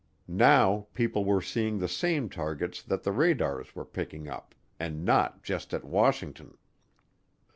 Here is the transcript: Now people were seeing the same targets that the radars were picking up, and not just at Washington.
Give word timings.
Now 0.33 0.87
people 0.95 1.25
were 1.25 1.43
seeing 1.43 1.77
the 1.77 1.87
same 1.87 2.27
targets 2.27 2.81
that 2.81 3.03
the 3.03 3.11
radars 3.11 3.75
were 3.75 3.85
picking 3.85 4.27
up, 4.27 4.55
and 4.79 5.05
not 5.05 5.43
just 5.43 5.75
at 5.75 5.83
Washington. 5.85 6.57